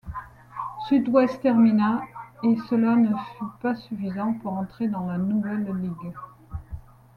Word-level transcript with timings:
Südwest' 0.89 1.41
termina 1.41 2.01
et 2.43 2.57
cela 2.67 2.95
ne 2.95 3.09
fut 3.15 3.45
pas 3.61 3.75
suffisant 3.75 4.33
pour 4.33 4.53
entrer 4.53 4.87
dans 4.87 5.05
la 5.05 5.19
nouvelle 5.19 5.69
ligue. 5.79 6.15